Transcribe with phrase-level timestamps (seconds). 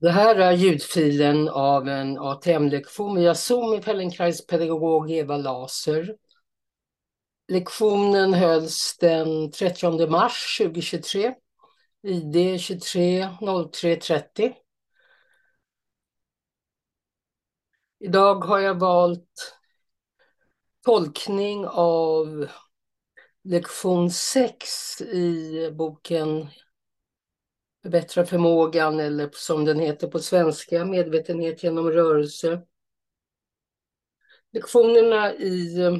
[0.00, 6.16] Det här är ljudfilen av en ATM-lektion via Zoom med Fellenkrais-pedagog Eva Laser.
[7.48, 11.34] Lektionen hölls den 30 mars 2023,
[12.02, 13.28] ID 23
[13.72, 14.54] 03 30.
[17.98, 19.56] Idag har jag valt
[20.84, 22.46] tolkning av
[23.44, 26.48] lektion 6 i boken
[27.82, 32.62] Förbättra förmågan eller som den heter på svenska, medvetenhet genom rörelse.
[34.52, 35.96] Lektionerna i eh,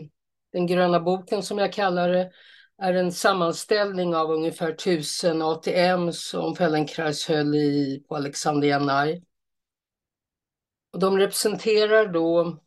[0.53, 2.33] den gröna boken som jag kallar det
[2.79, 9.23] är en sammanställning av ungefär tusen ATM som Fellenkrais höll i på Alexandria Nai.
[10.93, 12.59] Och de representerar då,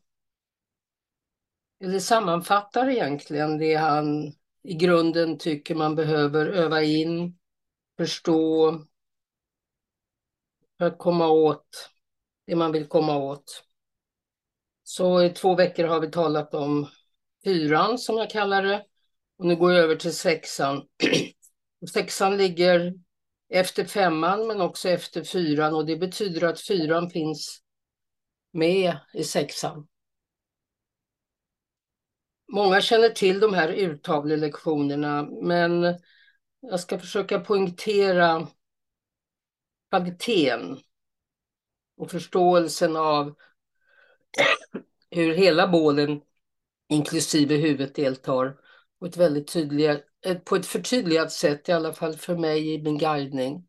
[1.80, 7.38] eller sammanfattar egentligen det han i grunden tycker man behöver öva in,
[7.96, 8.78] förstå,
[10.78, 11.90] för att komma åt
[12.46, 13.64] det man vill komma åt.
[14.82, 16.88] Så i två veckor har vi talat om
[17.44, 18.84] fyran som jag kallar det.
[19.38, 20.82] Och nu går jag över till sexan.
[21.92, 22.94] sexan ligger
[23.48, 27.62] efter femman men också efter fyran och det betyder att fyran finns
[28.52, 29.86] med i sexan.
[32.52, 35.98] Många känner till de här urtavlelektionerna men
[36.60, 38.46] jag ska försöka poängtera
[39.94, 40.78] kvaliteten
[41.96, 43.34] och förståelsen av
[45.10, 46.20] hur hela bålen,
[46.88, 48.56] inklusive huvudet, deltar
[49.00, 52.82] på ett väldigt tydligt, eh, på ett förtydligat sätt, i alla fall för mig i
[52.82, 53.66] min guidning.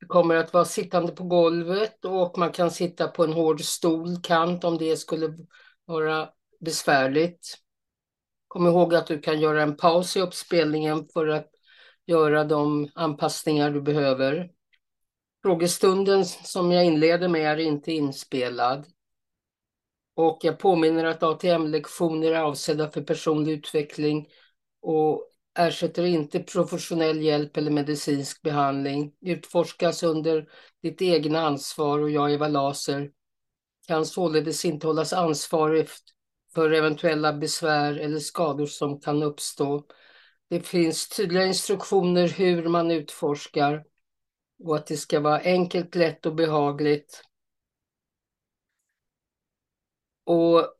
[0.00, 4.64] Det kommer att vara sittande på golvet och man kan sitta på en hård stolkant
[4.64, 5.38] om det skulle
[5.84, 6.28] vara
[6.60, 7.58] besvärligt.
[8.48, 11.57] Kom ihåg att du kan göra en paus i uppspelningen för att
[12.08, 14.50] göra de anpassningar du behöver.
[15.42, 18.86] Frågestunden som jag inleder med är inte inspelad.
[20.14, 24.28] Och jag påminner att ATM-lektioner är avsedda för personlig utveckling
[24.82, 29.12] och ersätter inte professionell hjälp eller medicinsk behandling.
[29.20, 30.48] Utforskas under
[30.82, 33.10] ditt egna ansvar och jag, Eva Laser,
[33.86, 35.88] kan således inte hållas ansvarig
[36.54, 39.84] för eventuella besvär eller skador som kan uppstå.
[40.48, 43.84] Det finns tydliga instruktioner hur man utforskar
[44.64, 47.24] och att det ska vara enkelt, lätt och behagligt.
[50.24, 50.74] Och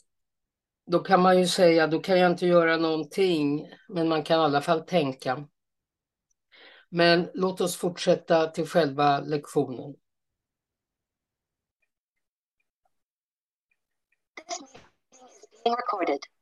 [0.86, 4.44] då kan man ju säga, då kan jag inte göra någonting, men man kan i
[4.44, 5.48] alla fall tänka.
[6.88, 9.94] Men låt oss fortsätta till själva lektionen.
[15.64, 16.37] recorded.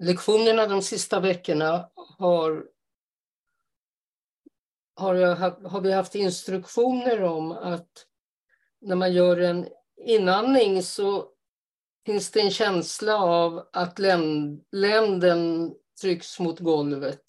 [0.00, 2.68] Lektionerna de sista veckorna har,
[4.94, 5.36] har, jag,
[5.68, 8.06] har vi haft instruktioner om att
[8.80, 11.32] när man gör en inandning så
[12.06, 13.98] finns det en känsla av att
[14.72, 17.24] länden trycks mot golvet.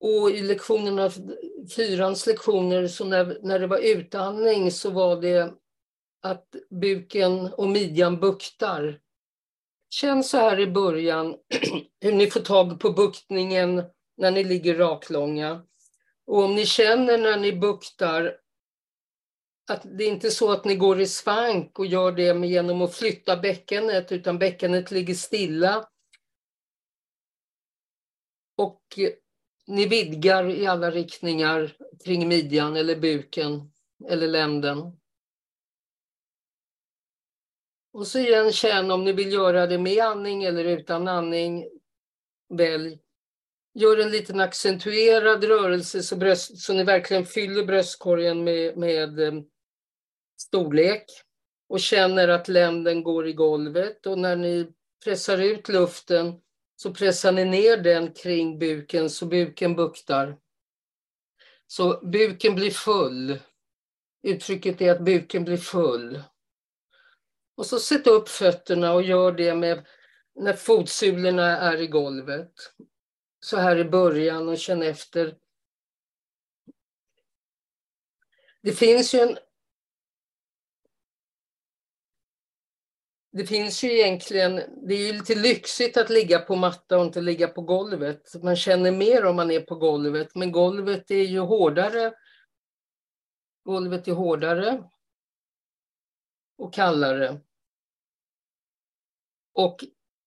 [0.00, 1.10] Och i lektionerna,
[1.76, 5.54] fyrans lektioner, så när, när det var utandning så var det
[6.22, 9.00] att buken och midjan buktar.
[9.90, 11.36] Känn så här i början
[12.00, 13.82] hur ni får tag på buktningen
[14.16, 15.62] när ni ligger raklånga.
[16.28, 18.40] Och om ni känner när ni buktar
[19.70, 22.94] att det är inte så att ni går i svank och gör det genom att
[22.94, 25.88] flytta bäckenet utan bäckenet ligger stilla.
[28.56, 28.82] Och
[29.66, 33.72] ni vidgar i alla riktningar kring midjan eller buken
[34.08, 34.78] eller länden.
[37.92, 41.68] Och så igen känn om ni vill göra det med andning eller utan andning.
[42.48, 43.07] Välj.
[43.74, 49.32] Gör en liten accentuerad rörelse så, bröst, så ni verkligen fyller bröstkorgen med, med eh,
[50.40, 51.04] storlek.
[51.68, 54.06] Och känner att länden går i golvet.
[54.06, 54.72] Och när ni
[55.04, 56.40] pressar ut luften
[56.76, 60.38] så pressar ni ner den kring buken så buken buktar.
[61.66, 63.38] Så buken blir full.
[64.22, 66.22] Uttrycket är att buken blir full.
[67.56, 69.86] Och så sätt upp fötterna och gör det med
[70.34, 72.52] när fotsulorna är i golvet.
[73.40, 75.38] Så här i början och känn efter.
[78.62, 79.38] Det finns ju en
[83.38, 84.54] det finns ju egentligen,
[84.88, 88.42] det är ju lite lyxigt att ligga på matta och inte ligga på golvet.
[88.42, 92.14] Man känner mer om man är på golvet, men golvet är ju hårdare.
[93.64, 94.90] Golvet är hårdare
[96.56, 97.40] och kallare.
[99.52, 99.84] Och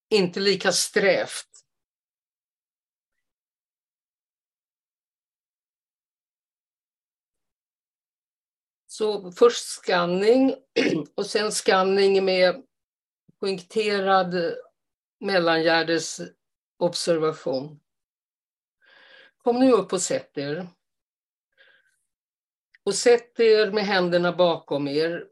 [0.10, 1.51] inte lika strävt.
[9.02, 10.56] Så först skanning
[11.16, 12.64] och sen skanning med
[13.40, 14.54] poängterad
[15.20, 17.80] mellangärdesobservation.
[19.38, 20.68] Kom nu upp och sätt er.
[22.84, 25.28] Och sätt er med händerna bakom er.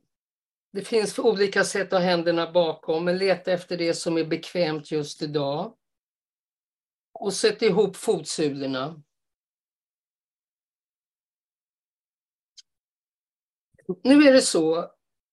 [0.72, 4.92] Det finns olika sätt att ha händerna bakom, men leta efter det som är bekvämt
[4.92, 5.74] just idag.
[7.14, 9.02] Och sätt ihop fotsulorna.
[14.04, 14.92] Nu är det så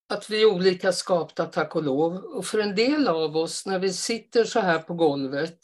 [0.08, 2.16] att vi är olika skapta, tack och lov.
[2.16, 5.58] Och för en del av oss, när vi sitter så här på golvet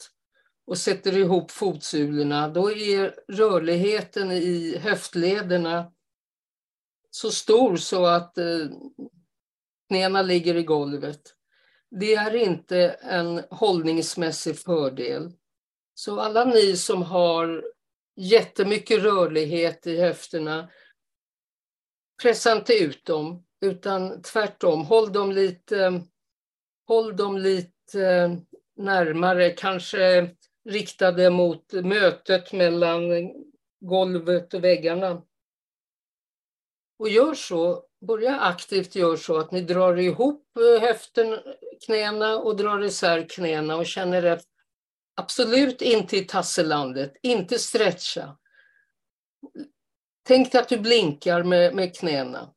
[0.65, 5.91] och sätter ihop fotsulorna, då är rörligheten i höftlederna
[7.11, 8.67] så stor så att eh,
[9.89, 11.21] knäna ligger i golvet.
[11.91, 15.31] Det är inte en hållningsmässig fördel.
[15.93, 17.63] Så alla ni som har
[18.15, 20.69] jättemycket rörlighet i höfterna,
[22.21, 26.01] pressa inte ut dem, utan tvärtom, håll dem lite,
[26.87, 28.31] håll dem lite eh,
[28.75, 30.29] närmare, kanske
[30.69, 33.01] riktade mot mötet mellan
[33.79, 35.21] golvet och väggarna.
[36.99, 41.39] Och gör så, börja aktivt gör så att ni drar ihop eh, höften,
[41.85, 44.53] knäna och drar isär knäna och känner efter.
[45.15, 48.37] Absolut inte i tasselandet, inte stretcha.
[50.23, 52.53] Tänk dig att du blinkar med, med knäna.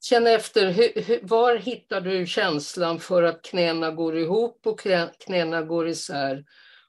[0.00, 4.80] Känn efter, hur, var hittar du känslan för att knäna går ihop och
[5.18, 6.44] knäna går isär?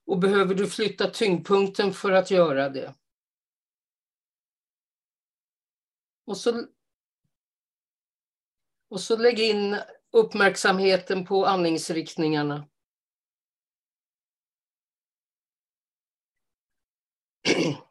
[0.05, 2.93] Och behöver du flytta tyngdpunkten för att göra det?
[6.25, 6.65] Och så,
[8.89, 9.77] och så lägg in
[10.11, 12.67] uppmärksamheten på andningsriktningarna.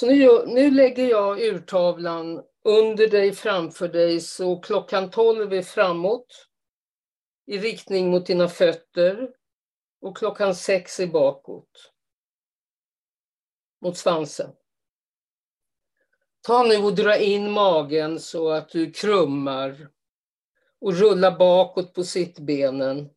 [0.00, 6.48] Så nu, nu lägger jag urtavlan under dig, framför dig, så klockan 12 är framåt
[7.46, 9.30] i riktning mot dina fötter
[10.00, 11.92] och klockan 6 är bakåt
[13.80, 14.50] mot svansen.
[16.40, 19.88] Ta nu och dra in magen så att du krummar
[20.80, 23.10] och rulla bakåt på sittbenen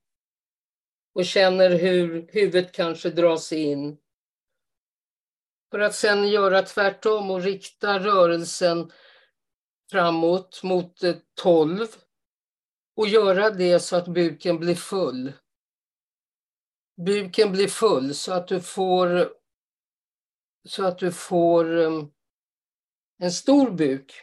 [1.14, 3.98] och känner hur huvudet kanske dras in
[5.74, 8.92] för att sen göra tvärtom och rikta rörelsen
[9.92, 11.88] framåt mot eh, 12
[12.96, 15.34] och göra det så att buken blir full.
[17.06, 19.34] Buken blir full så att du får
[20.68, 22.12] så att du får ehm,
[23.18, 24.14] en stor buk.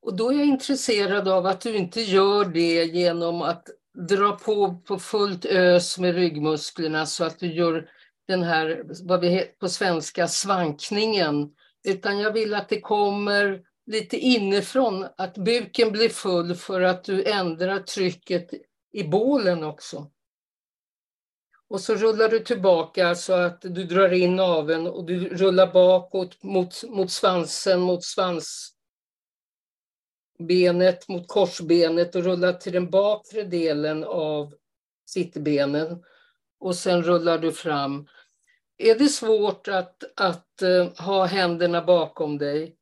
[0.00, 3.68] Och då är jag intresserad av att du inte gör det genom att
[4.08, 7.90] dra på på fullt ös med ryggmusklerna så att du gör
[8.28, 14.16] den här, vad vi heter på svenska, svankningen, utan jag vill att det kommer lite
[14.16, 18.50] inifrån, att buken blir full för att du ändrar trycket
[18.92, 20.10] i bålen också.
[21.68, 26.42] Och så rullar du tillbaka så att du drar in naveln och du rullar bakåt
[26.42, 28.68] mot, mot svansen, mot svansbenet,
[31.08, 34.54] mot korsbenet och rullar till den bakre delen av
[35.06, 36.04] sittbenen.
[36.58, 38.06] Och sen rullar du fram.
[38.78, 42.76] Är det svårt att, att uh, ha händerna bakom dig?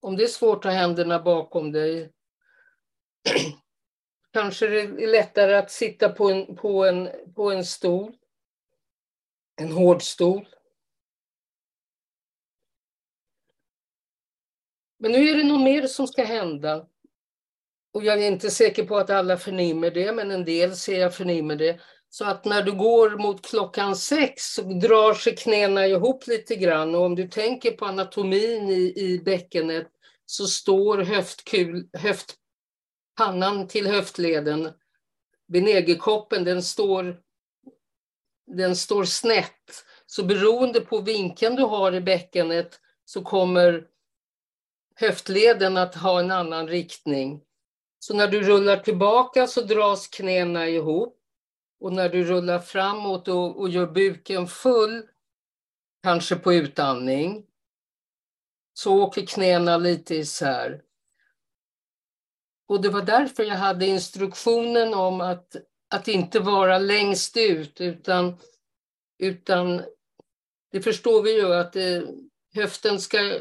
[0.00, 2.12] Om det är svårt att ha händerna bakom dig
[4.32, 8.16] kanske det är lättare att sitta på en, på en, på en stol.
[9.56, 10.48] En hård stol.
[14.98, 16.88] Men nu är det nog mer som ska hända.
[17.92, 21.14] Och jag är inte säker på att alla förnimmer det, men en del ser jag
[21.14, 21.80] förnimmer det.
[22.10, 26.94] Så att när du går mot klockan sex så drar sig knäna ihop lite grann
[26.94, 29.88] och om du tänker på anatomin i, i bäckenet
[30.26, 34.72] så står höftkul, höftpannan till höftleden,
[35.48, 37.20] Benegekoppen, den står,
[38.46, 39.84] den står snett.
[40.06, 43.86] Så beroende på vinkeln du har i bäckenet så kommer
[44.94, 47.42] höftleden att ha en annan riktning.
[47.98, 51.17] Så när du rullar tillbaka så dras knäna ihop
[51.80, 55.02] och när du rullar framåt och, och gör buken full,
[56.02, 57.46] kanske på utandning,
[58.74, 60.82] så åker knäna lite isär.
[62.68, 65.56] och det var därför jag hade instruktionen om att,
[65.90, 68.38] att inte vara längst ut utan,
[69.18, 69.82] utan
[70.70, 72.06] det förstår vi ju att det,
[72.54, 73.38] höften ska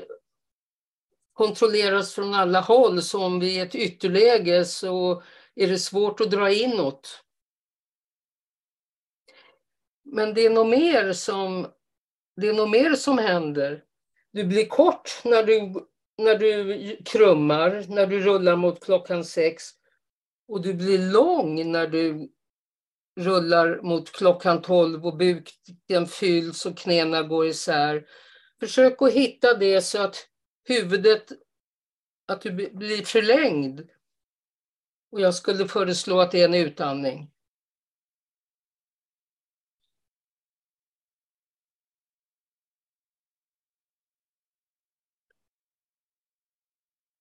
[1.33, 5.23] kontrolleras från alla håll så om vi är i ett ytterläge så
[5.55, 7.23] är det svårt att dra inåt.
[10.11, 11.67] Men det är nog mer som,
[12.35, 13.83] det är nog mer som händer.
[14.31, 15.73] Du blir kort när du,
[16.17, 19.63] när du krummar, när du rullar mot klockan sex.
[20.47, 22.29] Och du blir lång när du
[23.19, 28.05] rullar mot klockan tolv och buken fylls och knäna går isär.
[28.59, 30.27] Försök att hitta det så att
[30.63, 31.31] huvudet,
[32.27, 33.89] att du blir förlängd.
[35.11, 37.31] Och jag skulle föreslå att det är en utandning.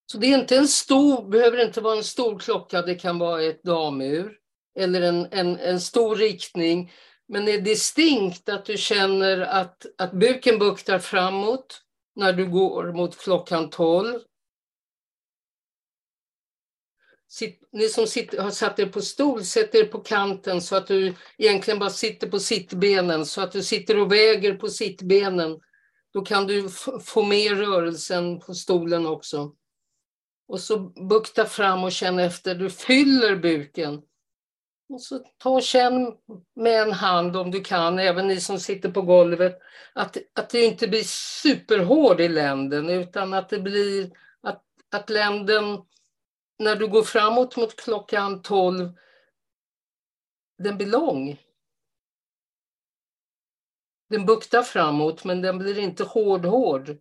[0.06, 3.42] Så det är inte en stor, behöver inte vara en stor klocka, det kan vara
[3.42, 4.38] ett damur
[4.78, 6.92] eller en, en, en stor riktning.
[7.28, 11.82] Men det är distinkt att du känner att, att buken buktar framåt
[12.14, 14.20] när du går mot klockan 12.
[17.28, 20.86] Sitt, ni som sitter, har satt er på stol, sätt er på kanten så att
[20.86, 25.60] du egentligen bara sitter på sittbenen, så att du sitter och väger på sittbenen.
[26.12, 26.68] Då kan du
[27.04, 29.52] få med rörelsen på stolen också.
[30.48, 34.02] Och så bukta fram och känn efter, du fyller buken.
[34.88, 36.16] Och så ta och känn
[36.54, 39.58] med en hand om du kan, även ni som sitter på golvet,
[39.92, 41.02] att, att det inte blir
[41.42, 44.10] superhård i länden utan att det blir
[44.40, 45.64] att, att länden,
[46.58, 48.92] när du går framåt mot klockan 12,
[50.58, 51.40] den blir lång.
[54.08, 56.96] Den buktar framåt men den blir inte hård-hård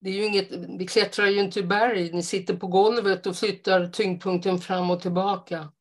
[0.00, 3.36] det är ju inget, vi klättrar ju inte i berg, ni sitter på golvet och
[3.36, 5.72] flyttar tyngdpunkten fram och tillbaka.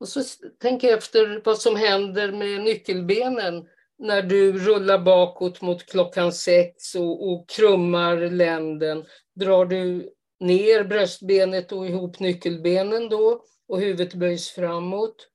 [0.00, 0.22] Och så
[0.58, 7.32] tänk efter vad som händer med nyckelbenen när du rullar bakåt mot klockan sex och,
[7.32, 9.04] och krummar länden.
[9.34, 15.28] Drar du ner bröstbenet och ihop nyckelbenen då och huvudet böjs framåt.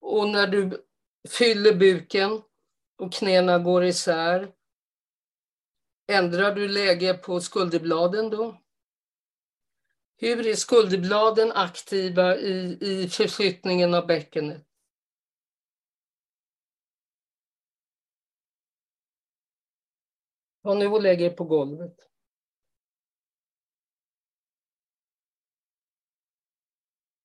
[0.00, 0.86] Och när du
[1.28, 2.42] fyller buken
[3.04, 4.54] och knäna går isär.
[6.06, 8.60] Ändrar du läge på skulderbladen då?
[10.16, 14.66] Hur är skulderbladen aktiva i, i förflyttningen av bäckenet?
[20.62, 21.96] Ta nu och lägg er på golvet.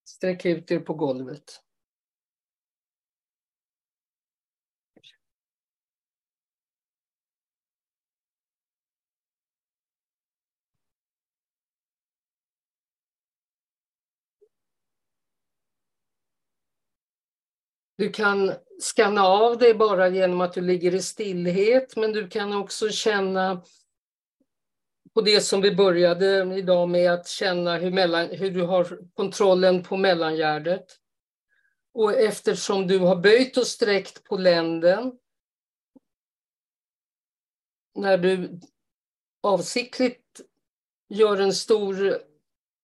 [0.03, 1.63] Sträck ut er på golvet.
[17.99, 22.53] Du kan skanna av dig bara genom att du ligger i stillhet, men du kan
[22.53, 23.63] också känna
[25.13, 29.83] på det som vi började idag med att känna hur, mellan, hur du har kontrollen
[29.83, 30.85] på mellangärdet.
[31.93, 35.13] Och eftersom du har böjt och sträckt på länden,
[37.95, 38.59] när du
[39.43, 40.41] avsiktligt
[41.09, 42.17] gör en stor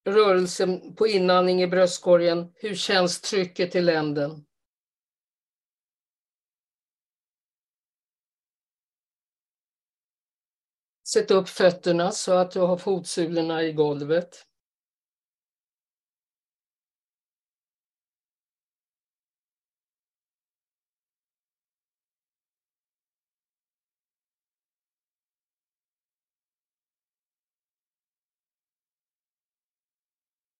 [0.05, 4.45] rörelse på inandning i bröstkorgen, hur känns trycket i länden?
[11.15, 14.45] Sätt upp fötterna så att du har fotsulorna i golvet.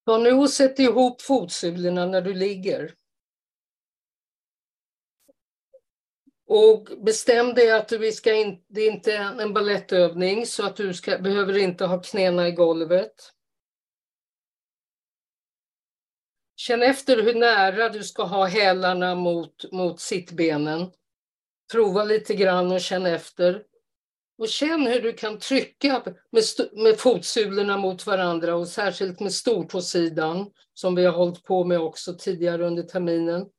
[0.06, 3.05] Ta nu och sätt ihop fotsulorna när du ligger.
[6.48, 10.94] Och bestäm dig att vi ska in, det är inte en ballettövning så att du
[10.94, 13.32] ska, behöver inte ha knäna i golvet.
[16.56, 20.92] Känn efter hur nära du ska ha hälarna mot, mot sittbenen.
[21.72, 23.64] Prova lite grann och känn efter.
[24.38, 30.52] Och känn hur du kan trycka med, med fotsulorna mot varandra och särskilt med stortåsidan
[30.74, 33.50] som vi har hållit på med också tidigare under terminen.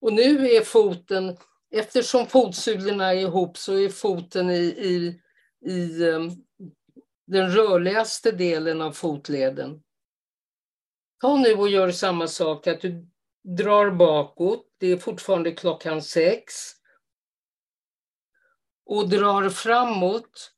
[0.00, 1.36] Och nu är foten
[1.74, 5.20] eftersom fotsulorna är ihop så är foten i, i,
[5.70, 6.30] i um,
[7.26, 9.82] den rörligaste delen av fotleden.
[11.20, 13.06] Ta nu och gör samma sak, att du
[13.42, 14.66] drar bakåt.
[14.78, 16.54] Det är fortfarande klockan sex.
[18.86, 20.50] och drar framåt.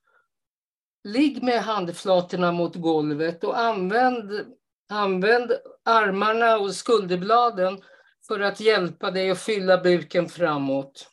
[1.05, 4.57] Ligg med handflatorna mot golvet och använd,
[4.89, 5.53] använd
[5.85, 7.83] armarna och skulderbladen
[8.26, 11.11] för att hjälpa dig att fylla buken framåt.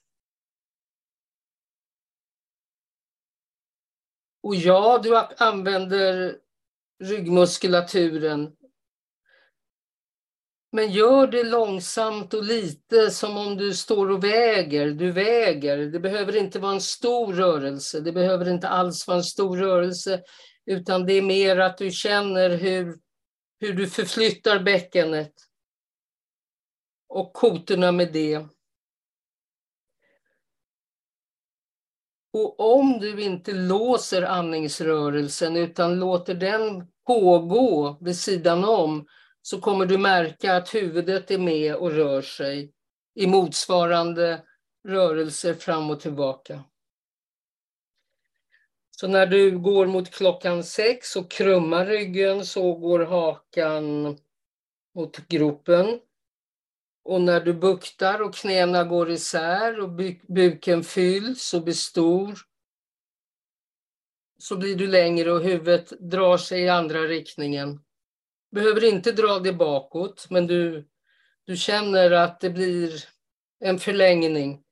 [4.43, 6.37] Och ja, du använder
[7.03, 8.55] ryggmuskulaturen.
[10.71, 14.87] Men gör det långsamt och lite som om du står och väger.
[14.91, 15.77] Du väger.
[15.77, 17.99] Det behöver inte vara en stor rörelse.
[17.99, 20.23] Det behöver inte alls vara en stor rörelse.
[20.65, 22.99] Utan det är mer att du känner hur,
[23.59, 25.33] hur du förflyttar bäckenet.
[27.13, 28.45] Och kotorna med det.
[32.33, 39.07] Och om du inte låser andningsrörelsen utan låter den pågå vid sidan om
[39.41, 42.73] så kommer du märka att huvudet är med och rör sig
[43.15, 44.43] i motsvarande
[44.87, 46.63] rörelser fram och tillbaka.
[48.91, 54.17] Så när du går mot klockan sex och krummar ryggen så går hakan
[54.95, 55.99] mot gropen.
[57.03, 59.89] Och när du buktar och knäna går isär och
[60.27, 62.39] buken fylls och blir stor
[64.37, 67.79] så blir du längre och huvudet drar sig i andra riktningen.
[68.51, 70.87] Behöver inte dra det bakåt, men du,
[71.45, 73.03] du känner att det blir
[73.59, 74.63] en förlängning.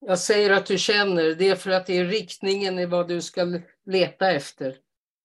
[0.00, 3.20] Jag säger att du känner, det är för att det är riktningen i vad du
[3.20, 4.76] ska leta efter.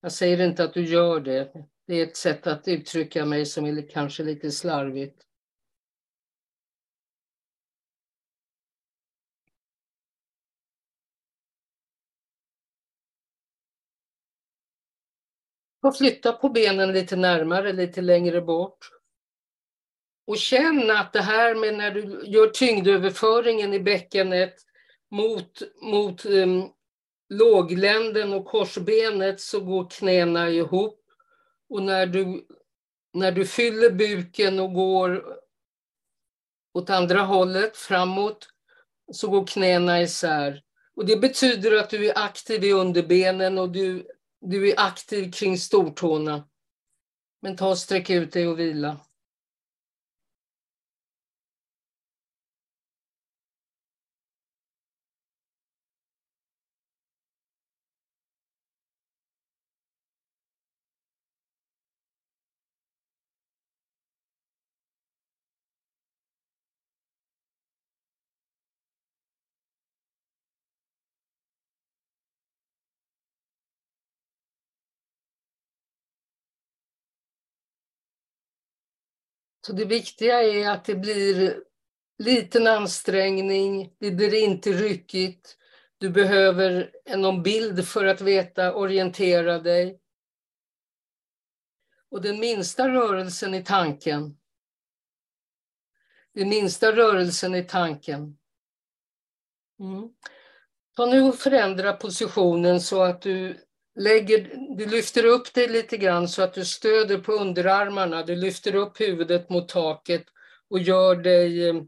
[0.02, 1.52] Jag säger inte att du gör det.
[1.86, 5.22] Det är ett sätt att uttrycka mig som är kanske lite slarvigt.
[15.82, 18.90] Och flytta på benen lite närmare, lite längre bort.
[20.26, 24.54] Och känn att det här med när du gör tyngdöverföringen i bäckenet
[25.10, 26.70] mot, mot um,
[27.28, 31.00] lågländen och korsbenet så går knäna ihop.
[31.68, 32.46] Och när du,
[33.12, 35.24] när du fyller buken och går
[36.74, 38.48] åt andra hållet, framåt,
[39.12, 40.62] så går knäna isär.
[40.96, 44.06] Och det betyder att du är aktiv i underbenen och du
[44.40, 46.48] du är aktiv kring stortårna.
[47.42, 49.00] Men ta och sträck ut dig och vila.
[79.66, 81.62] Så det viktiga är att det blir
[82.18, 85.56] liten ansträngning, det blir inte ryckigt.
[85.98, 90.00] Du behöver någon bild för att veta, orientera dig.
[92.10, 94.38] Och den minsta rörelsen i tanken,
[96.34, 98.38] den minsta rörelsen i tanken.
[99.80, 100.08] Mm.
[100.96, 103.66] Ta nu och förändra positionen så att du
[104.00, 108.22] lägger, du lyfter upp dig lite grann så att du stöder på underarmarna.
[108.22, 110.24] Du lyfter upp huvudet mot taket
[110.68, 111.82] och gör dig, eh,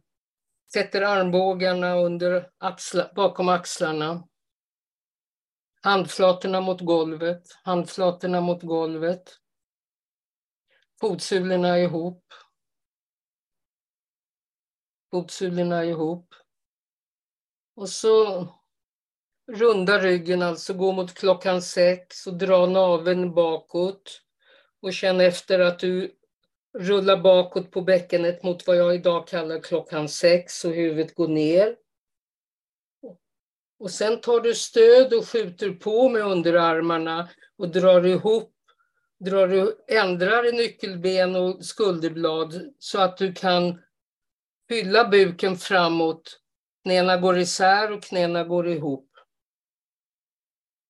[0.73, 4.29] sätter armbågarna under axla, bakom axlarna.
[5.83, 9.39] Handflatorna mot golvet, handflatorna mot golvet.
[11.01, 12.25] Fotsulorna ihop.
[15.11, 16.35] Fotsulorna ihop.
[17.75, 18.49] Och så
[19.47, 24.21] Runda ryggen, alltså gå mot klockan sex och dra naveln bakåt.
[24.83, 26.15] Och känn efter att du
[26.79, 31.77] rullar bakåt på bäckenet mot vad jag idag kallar klockan sex och huvudet går ner.
[33.79, 37.29] Och sen tar du stöd och skjuter på med underarmarna
[37.59, 38.55] och drar ihop,
[39.21, 43.83] drar du, ändrar i nyckelben och skulderblad så att du kan
[44.69, 46.41] fylla buken framåt.
[46.83, 49.12] Knäna går isär och knäna går ihop.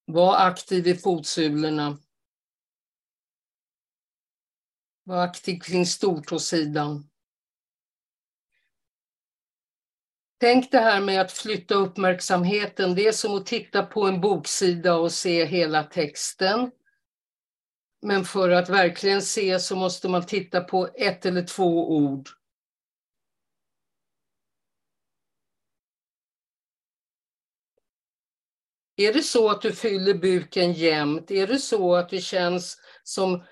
[0.05, 1.99] Var aktiv i fotsulorna.
[5.05, 7.09] Var aktiv kring stortåsidan.
[10.41, 12.95] Tänk det här med att flytta uppmärksamheten.
[12.95, 16.71] Det är som att titta på en boksida och se hela texten.
[18.03, 22.29] Men för att verkligen se så måste man titta på ett eller två ord.
[29.07, 31.31] Är det så att du fyller buken jämnt?
[31.31, 33.45] Är det så att det känns som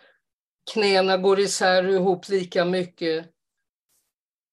[0.73, 3.27] knäna går isär och ihop lika mycket?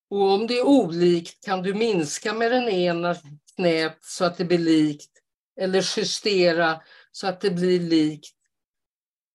[0.09, 3.15] Och om det är olikt kan du minska med den ena
[3.55, 5.11] knät så att det blir likt.
[5.59, 6.81] eller justera
[7.11, 8.35] så att det blir likt.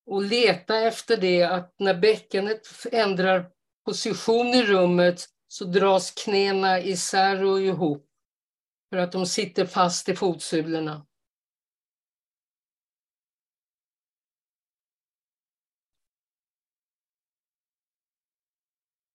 [0.07, 3.51] Och leta efter det att när bäckenet ändrar
[3.85, 8.07] position i rummet så dras knäna isär och ihop
[8.91, 11.07] för att de sitter fast i fotsulorna.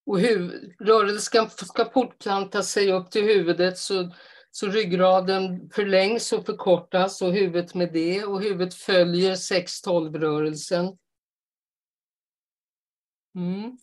[0.08, 4.12] Och huv, rörelsen ska fortplanta sig upp till huvudet så,
[4.52, 10.98] så ryggraden förlängs och förkortas och huvudet med det och huvudet följer 6-12-rörelsen.
[13.36, 13.78] Mm.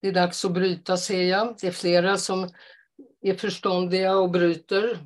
[0.00, 1.56] Det är dags att bryta ser jag.
[1.60, 2.48] Det är flera som
[3.20, 4.98] är förståndiga och bryter.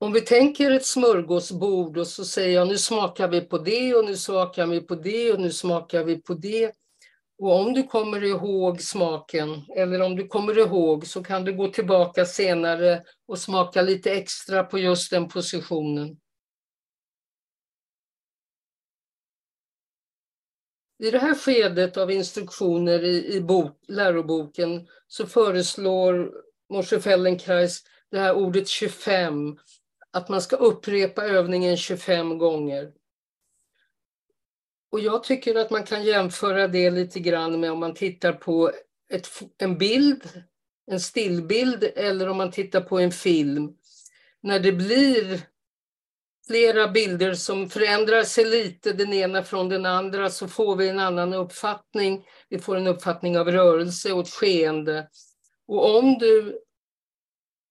[0.00, 4.04] Om vi tänker ett smörgåsbord och så säger jag nu smakar vi på det och
[4.04, 6.72] nu smakar vi på det och nu smakar vi på det.
[7.38, 11.68] Och om du kommer ihåg smaken eller om du kommer ihåg så kan du gå
[11.68, 16.16] tillbaka senare och smaka lite extra på just den positionen.
[20.98, 26.32] I det här skedet av instruktioner i, i bok, läroboken så föreslår
[26.72, 29.58] Moshe Feldenkrais det här ordet 25,
[30.12, 32.92] att man ska upprepa övningen 25 gånger.
[34.92, 38.72] Och jag tycker att man kan jämföra det lite grann med om man tittar på
[39.12, 40.42] ett, en bild,
[40.86, 43.76] en stillbild eller om man tittar på en film.
[44.40, 45.40] När det blir
[46.46, 50.98] flera bilder som förändrar sig lite den ena från den andra så får vi en
[50.98, 52.26] annan uppfattning.
[52.48, 55.08] Vi får en uppfattning av rörelse och ett skeende.
[55.66, 56.58] Och om du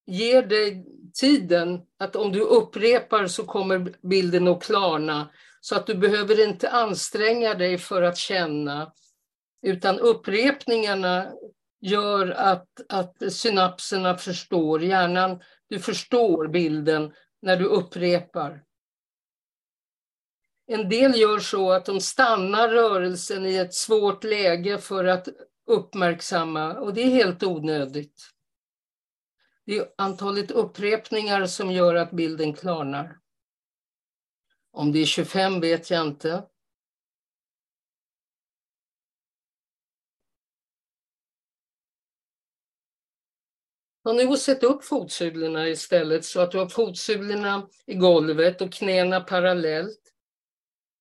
[0.05, 0.85] ger dig
[1.19, 5.29] tiden att om du upprepar så kommer bilden att klarna.
[5.61, 8.93] Så att du behöver inte anstränga dig för att känna.
[9.61, 11.31] Utan upprepningarna
[11.81, 18.63] gör att, att synapserna förstår, hjärnan, du förstår bilden när du upprepar.
[20.67, 25.27] En del gör så att de stannar rörelsen i ett svårt läge för att
[25.67, 28.36] uppmärksamma och det är helt onödigt.
[29.67, 33.19] Det är antalet upprepningar som gör att bilden klarnar.
[34.71, 36.43] Om det är 25 vet jag inte.
[44.03, 49.19] Har nu sätt upp fotsulorna istället så att du har fotsulorna i golvet och knäna
[49.19, 50.13] parallellt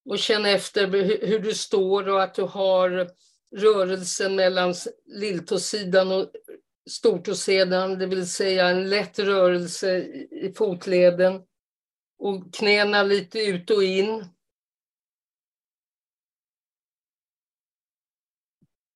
[0.05, 0.87] och känn efter
[1.26, 3.11] hur du står och att du har
[3.57, 4.74] rörelsen mellan
[5.05, 6.31] lilltåsidan och
[6.90, 9.99] stort och sedan, det vill säga en lätt rörelse
[10.31, 11.42] i fotleden
[12.18, 14.25] och knäna lite ut och in.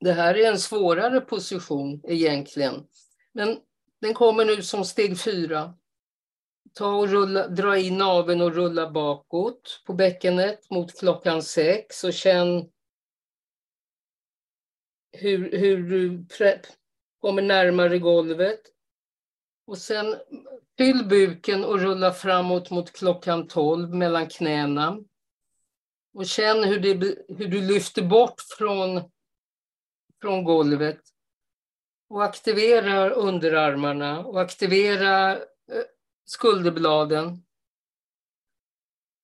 [0.00, 2.87] Det här är en svårare position egentligen,
[3.33, 3.59] men
[4.00, 5.74] den kommer nu som steg fyra.
[6.74, 12.12] Ta och rulla, dra in naveln och rulla bakåt på bäckenet mot klockan sex och
[12.12, 12.70] känn
[15.12, 16.26] hur, hur du
[17.20, 18.61] kommer närmare golvet.
[19.66, 20.16] Och sen
[20.78, 24.98] fyll buken och rulla framåt mot klockan tolv mellan knäna.
[26.14, 29.00] Och känn hur, det, hur du lyfter bort från,
[30.20, 31.00] från golvet.
[32.09, 35.85] Och aktivera underarmarna och aktivera eh,
[36.24, 37.44] skulderbladen.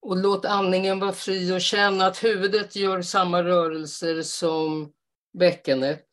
[0.00, 4.92] Och låt andningen vara fri och känn att huvudet gör samma rörelser som
[5.38, 6.05] bäckenet.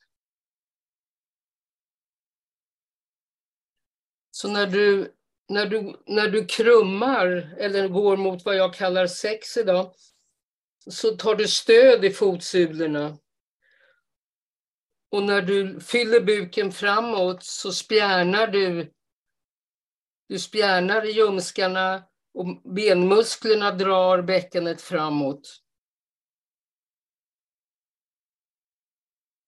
[4.43, 5.13] Så när du,
[5.49, 9.93] när, du, när du krummar eller går mot vad jag kallar sex idag
[10.89, 13.17] så tar du stöd i fotsulorna.
[15.11, 18.93] Och när du fyller buken framåt så spjärnar du
[20.27, 22.03] du spjärnar i ljumskarna
[22.33, 25.61] och benmusklerna drar bäckenet framåt.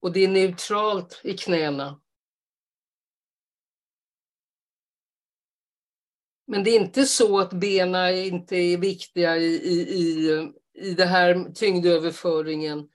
[0.01, 2.01] Och det är neutralt i knäna.
[6.47, 10.29] Men det är inte så att benen inte är viktiga i, i, i,
[10.87, 12.87] i det här tyngdöverföringen.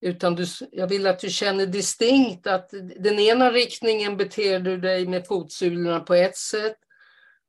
[0.00, 5.06] Utan du, jag vill att du känner distinkt att den ena riktningen beter du dig
[5.06, 6.76] med fotsulorna på ett sätt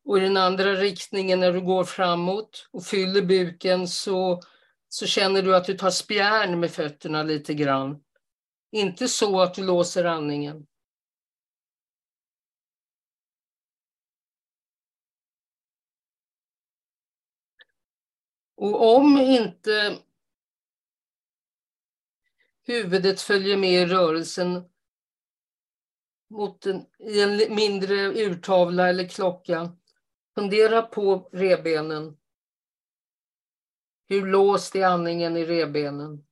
[0.05, 4.41] och i den andra riktningen när du går framåt och fyller buken så,
[4.89, 7.99] så känner du att du tar spjärn med fötterna lite grann.
[8.71, 10.65] Inte så att du låser andningen.
[18.59, 19.99] Och om inte
[22.63, 24.69] huvudet följer med i rörelsen
[26.29, 29.77] mot en, i en mindre urtavla eller klocka.
[30.35, 32.17] Fundera på rebenen.
[34.07, 36.25] Hur låst är andningen i rebenen?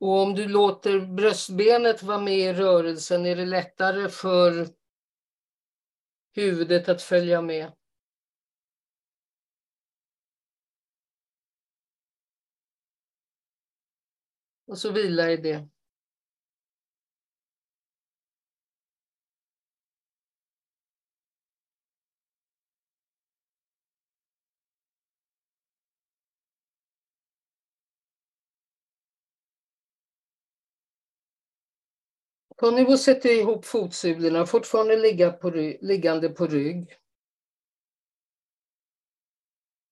[0.00, 4.79] Och om du låter bröstbenet vara med i rörelsen är det lättare för
[6.40, 7.72] huvudet att följa med.
[14.66, 15.68] Och så vila i det.
[32.60, 36.96] Ta nu och sätt ihop fotsulorna, fortfarande ligga på, liggande på rygg.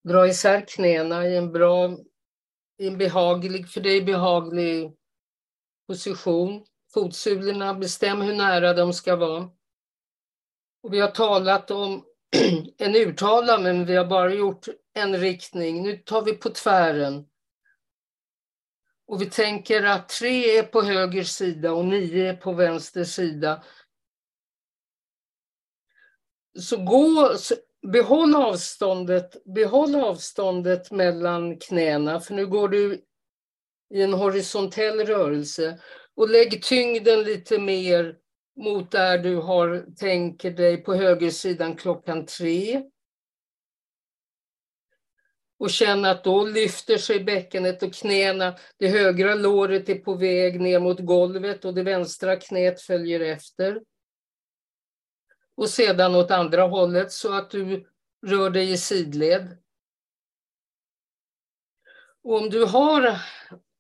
[0.09, 1.91] Dra isär knäna i en bra,
[2.79, 4.97] i en behaglig, för dig behaglig
[5.87, 6.65] position.
[6.95, 9.51] Fotsulorna, bestäm hur nära de ska vara.
[10.83, 12.05] Och vi har talat om
[12.79, 15.83] en urtala, men vi har bara gjort en riktning.
[15.83, 17.27] Nu tar vi på tvären.
[19.09, 23.63] Och vi tänker att tre är på höger sida och nio är på vänster sida.
[26.59, 27.31] Så gå,
[27.93, 33.05] behåll avståndet, behåll avståndet mellan knäna, för nu går du
[33.95, 35.81] i en horisontell rörelse.
[36.17, 38.17] Och lägg tyngden lite mer
[38.57, 42.83] mot där du har, tänker dig på högersidan klockan tre
[45.59, 48.55] och känna att då lyfter sig bäckenet och knäna.
[48.77, 53.81] Det högra låret är på väg ner mot golvet och det vänstra knät följer efter.
[55.57, 57.87] Och sedan åt andra hållet så att du
[58.27, 59.59] rör dig i sidled.
[62.25, 63.21] Och om du har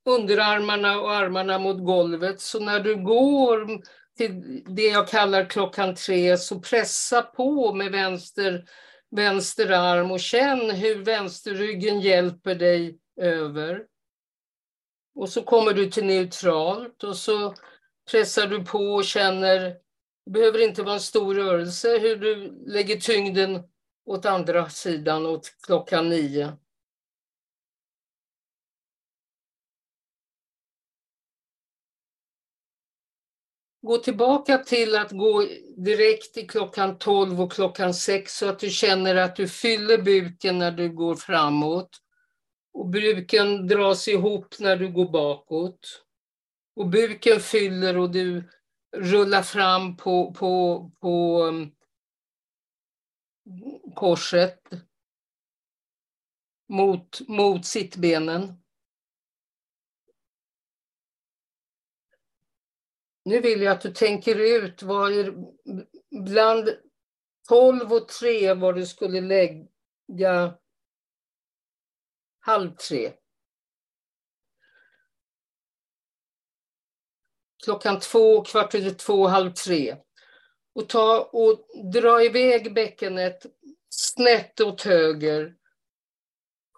[0.04, 3.82] underarmarna och armarna mot golvet så när du går
[4.16, 8.64] till det jag kallar klockan tre så pressa på med vänster
[9.10, 13.86] vänster arm och känn hur vänsterryggen hjälper dig över.
[15.14, 17.54] Och så kommer du till neutralt och så
[18.10, 19.60] pressar du på och känner,
[20.24, 23.62] det behöver inte vara en stor rörelse, hur du lägger tyngden
[24.06, 26.52] åt andra sidan, åt klockan nio.
[33.88, 35.46] Gå tillbaka till att gå
[35.76, 40.58] direkt till klockan 12 och klockan 6 så att du känner att du fyller buken
[40.58, 41.98] när du går framåt.
[42.72, 46.04] Och buken dras ihop när du går bakåt.
[46.76, 48.44] Och buken fyller och du
[48.96, 51.72] rullar fram på, på, på um,
[53.94, 54.60] korset
[56.68, 58.57] mot, mot sittbenen.
[63.28, 65.34] Nu vill jag att du tänker ut vad är,
[66.24, 66.68] bland
[67.48, 70.54] 12 och 3 var du skulle lägga
[72.40, 73.12] halv tre.
[77.64, 79.96] Klockan två, kvart över två, halv tre.
[80.74, 83.46] Och, ta, och dra iväg bäckenet
[83.88, 85.54] snett åt höger.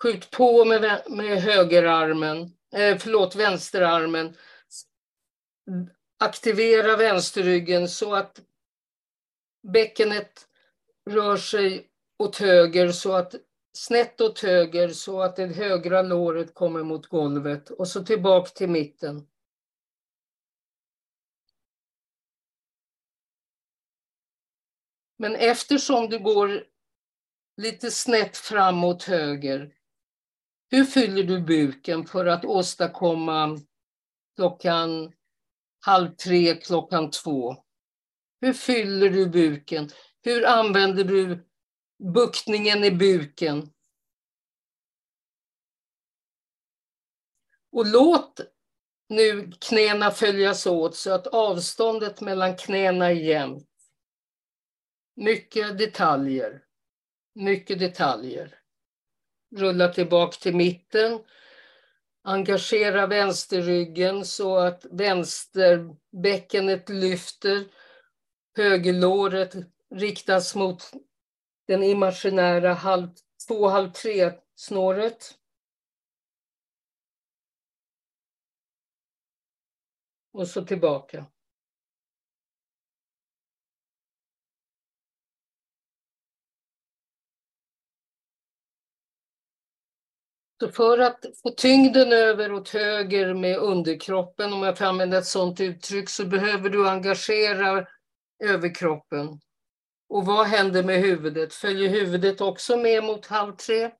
[0.02, 2.42] Skjut på med, med högerarmen,
[2.74, 4.36] eh, förlåt, vänsterarmen
[6.20, 8.40] aktivera vänsterryggen så att
[9.62, 10.48] bäckenet
[11.10, 13.34] rör sig åt höger så att
[13.72, 18.68] snett åt höger så att det högra låret kommer mot golvet och så tillbaka till
[18.70, 19.26] mitten.
[25.16, 26.64] Men eftersom du går
[27.56, 29.74] lite snett framåt höger,
[30.70, 33.58] hur fyller du buken för att åstadkomma
[34.36, 35.12] klockan
[35.80, 37.56] halv tre, klockan två.
[38.40, 39.90] Hur fyller du buken?
[40.22, 41.46] Hur använder du
[42.14, 43.70] buktningen i buken?
[47.72, 48.40] Och låt
[49.08, 53.68] nu knäna följas åt så att avståndet mellan knäna är jämnt.
[55.16, 56.62] Mycket detaljer.
[57.34, 58.58] Mycket detaljer.
[59.56, 61.20] Rulla tillbaka till mitten
[62.22, 67.64] Engagera vänsterryggen så att vänsterbäckenet lyfter.
[68.56, 69.54] Högerlåret
[69.94, 70.90] riktas mot
[71.66, 73.08] den imaginära halv,
[73.48, 75.38] två, halv tre snåret.
[80.32, 81.26] Och så tillbaka.
[90.60, 95.26] Så för att få tyngden över åt höger med underkroppen, om jag får använda ett
[95.26, 97.86] sådant uttryck, så behöver du engagera
[98.44, 99.40] överkroppen.
[100.08, 101.54] Och vad händer med huvudet?
[101.54, 103.90] Följer huvudet också med mot halv tre?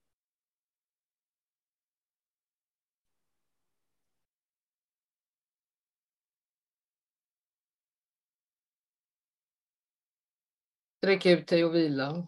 [10.99, 12.27] Sträck ut dig och vila.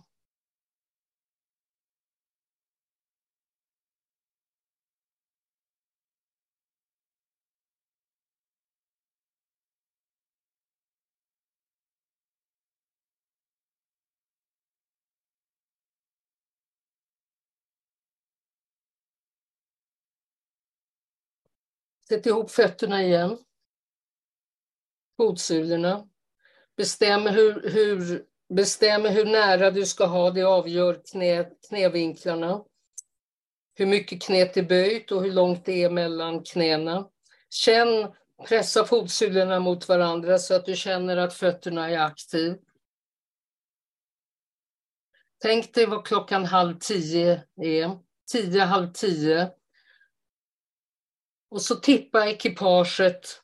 [22.12, 23.38] Sätt ihop fötterna igen.
[25.16, 26.08] Fotsulorna.
[26.76, 32.64] Bestäm hur, hur, bestäm hur nära du ska ha, det avgör knä, knävinklarna.
[33.74, 37.08] Hur mycket knät är böjt och hur långt det är mellan knäna.
[37.50, 38.12] Känn,
[38.48, 42.56] pressa fotsulorna mot varandra så att du känner att fötterna är aktiva.
[45.38, 47.98] Tänk dig vad klockan halv tio är.
[48.32, 49.50] Tio, halv tio.
[51.52, 53.42] Och så tippa ekipaget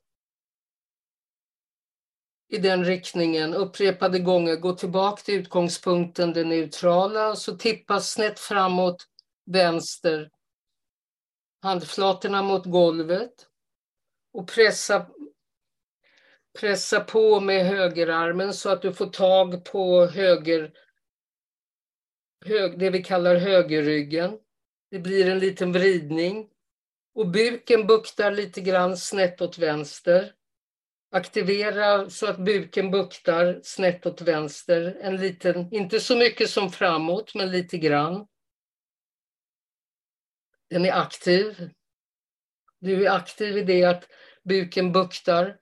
[2.48, 4.56] i den riktningen upprepade gånger.
[4.56, 9.06] Gå tillbaka till utgångspunkten, det neutrala, och så tippa snett framåt
[9.46, 10.30] vänster.
[11.62, 13.46] Handflatorna mot golvet.
[14.32, 15.06] Och pressa,
[16.60, 20.72] pressa på med högerarmen så att du får tag på höger,
[22.46, 24.38] hög, det vi kallar högerryggen.
[24.90, 26.50] Det blir en liten vridning.
[27.18, 30.34] Och buken buktar lite grann snett åt vänster.
[31.10, 34.98] Aktivera så att buken buktar snett åt vänster.
[35.00, 38.26] En liten, inte så mycket som framåt, men lite grann.
[40.70, 41.70] Den är aktiv.
[42.78, 44.08] Du är aktiv i det att
[44.44, 45.58] buken buktar.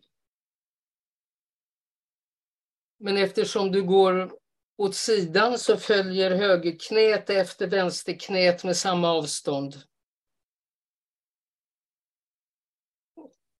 [2.99, 4.33] Men eftersom du går
[4.77, 9.83] åt sidan så följer högerknät efter vänsterknät med samma avstånd.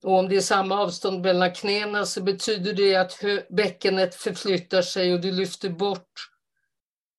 [0.03, 5.13] Och om det är samma avstånd mellan knäna så betyder det att bäckenet förflyttar sig
[5.13, 6.29] och du lyfter bort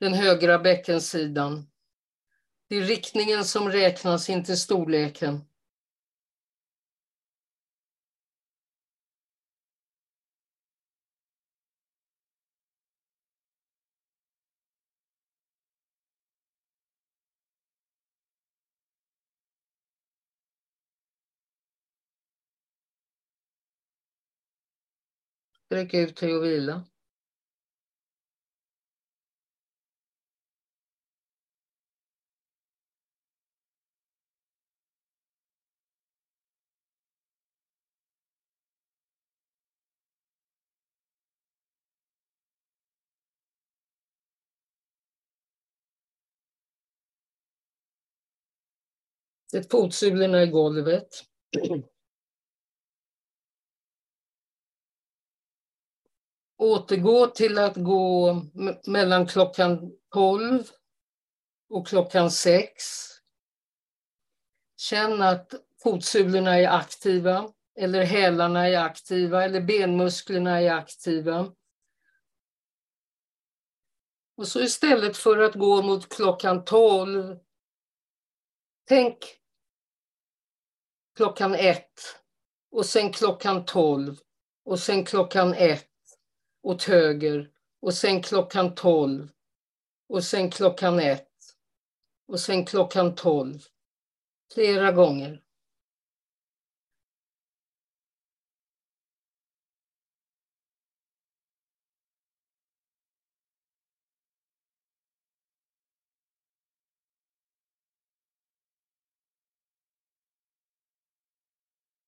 [0.01, 1.67] den högra bäckensidan.
[2.69, 5.48] Det är riktningen som räknas, inte storleken.
[25.69, 26.85] Sträck ut dig och vila.
[49.51, 51.09] Sätt fotsulorna i golvet.
[56.59, 58.42] Återgå till att gå
[58.87, 60.64] mellan klockan 12
[61.71, 62.75] och klockan 6.
[64.77, 71.53] Känn att fotsulorna är aktiva eller hälarna är aktiva eller benmusklerna är aktiva.
[74.37, 77.38] Och så istället för att gå mot klockan 12,
[78.88, 79.18] tänk
[81.16, 81.87] klockan 1
[82.71, 84.16] och sen klockan 12
[84.64, 85.88] och sen klockan 1
[86.69, 87.51] åt höger
[87.81, 89.29] och sen klockan 12
[90.09, 91.29] och sen klockan 1
[92.27, 93.59] och sen klockan 12.
[94.55, 95.43] Flera gånger.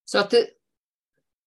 [0.04, 0.59] Så att det,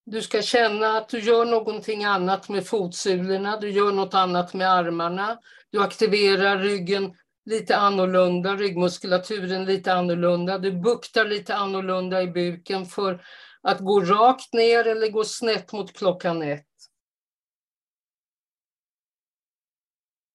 [0.06, 4.72] du ska känna att du gör någonting annat med fotsulorna, du gör något annat med
[4.72, 5.40] armarna.
[5.70, 10.58] Du aktiverar ryggen lite annorlunda, ryggmuskulaturen lite annorlunda.
[10.58, 13.26] Du buktar lite annorlunda i buken för
[13.62, 16.68] att gå rakt ner eller gå snett mot klockan ett.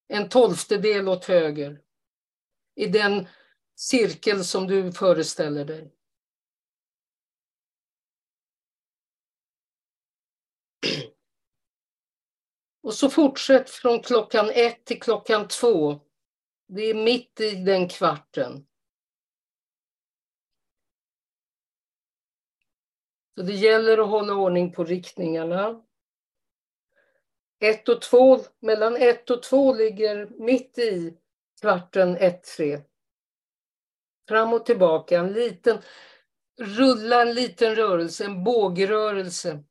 [0.08, 1.80] En tolftedel åt höger.
[2.74, 3.26] I den
[3.76, 5.97] cirkel som du föreställer dig.
[12.88, 16.00] Och så fortsätt från klockan ett till klockan två.
[16.68, 18.66] Det är mitt i den kvarten.
[23.34, 25.82] Så det gäller att hålla ordning på riktningarna.
[27.60, 31.18] Ett och två, mellan ett och två ligger mitt i
[31.60, 32.82] kvarten 1-3.
[34.28, 35.78] Fram och tillbaka, en liten,
[36.60, 39.64] rulla en liten rörelse, en bågrörelse.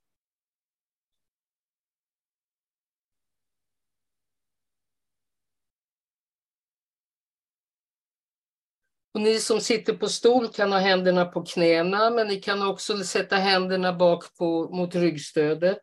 [9.18, 12.98] Och ni som sitter på stol kan ha händerna på knäna, men ni kan också
[13.04, 15.82] sätta händerna bak på, mot ryggstödet.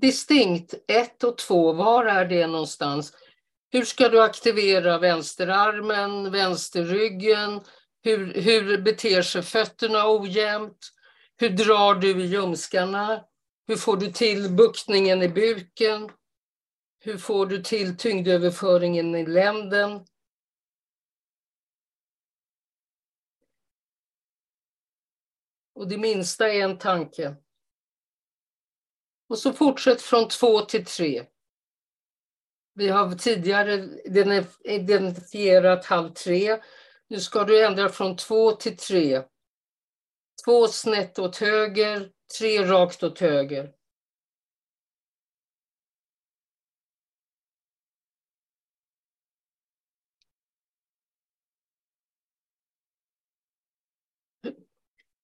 [0.00, 3.12] Distinkt, ett och två, var är det någonstans?
[3.70, 7.60] Hur ska du aktivera vänsterarmen, vänsterryggen?
[8.02, 10.90] Hur, hur beter sig fötterna ojämnt?
[11.36, 13.29] Hur drar du i ljumskarna?
[13.70, 16.10] Hur får du till buktningen i buken?
[16.98, 20.06] Hur får du till tyngdöverföringen i länden?
[25.74, 27.36] Och det minsta är en tanke.
[29.28, 31.26] Och så fortsätt från två till tre.
[32.74, 33.88] Vi har tidigare
[34.64, 36.62] identifierat halv tre.
[37.08, 39.22] Nu ska du ändra från två till tre.
[40.44, 43.72] Två snett åt höger, tre rakt åt höger.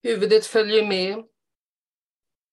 [0.03, 1.25] Huvudet följer med.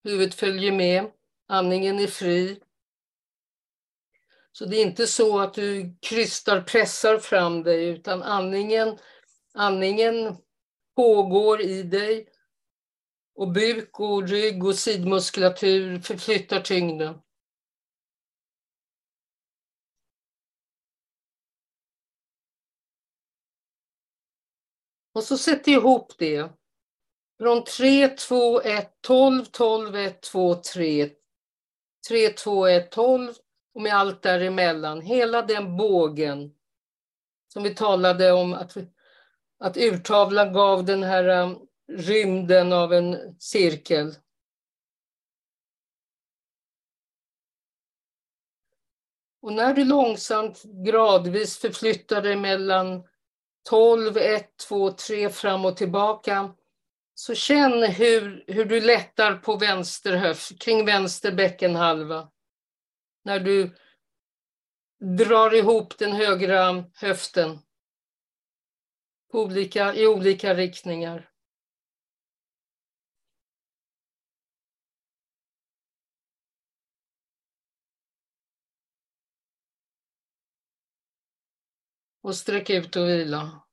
[0.04, 1.12] Huvudet följer med.
[1.48, 2.62] Andningen är fri.
[4.52, 8.98] Så det är inte så att du krystar, pressar fram dig, utan andningen,
[9.54, 10.38] andningen
[10.96, 12.33] pågår i dig
[13.36, 17.20] och buk och rygg och sidmuskulatur förflyttar tyngden.
[25.14, 26.50] Och så sätter jag ihop det.
[27.40, 31.10] Från 3, 2, 1, 12, 12, 1, 2, 3.
[32.10, 33.34] 3, 2, 1, 12
[33.74, 35.02] och med allt däremellan.
[35.02, 36.56] Hela den bågen
[37.54, 38.78] som vi talade om att,
[39.60, 41.68] att urtavlan gav den här um,
[41.98, 44.16] rymden av en cirkel.
[49.42, 53.04] Och när du långsamt gradvis förflyttar dig mellan
[53.70, 56.56] 12, 1, 2, 3 fram och tillbaka
[57.16, 62.32] så känn hur, hur du lättar på vänster höft, kring vänster bäckenhalva.
[63.24, 63.76] När du
[65.18, 67.60] drar ihop den högra höften
[69.32, 71.33] på olika, i olika riktningar.
[82.24, 83.64] Och sträck ut och vila.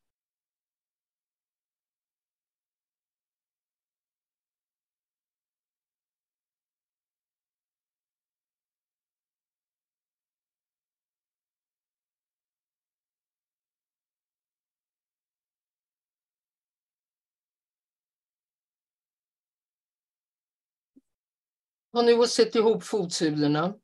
[21.93, 23.75] Har nu sätt ihop fotsulorna.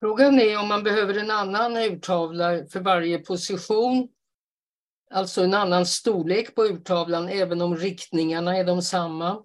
[0.00, 4.08] Frågan är om man behöver en annan urtavla för varje position.
[5.10, 9.44] Alltså en annan storlek på urtavlan även om riktningarna är de samma.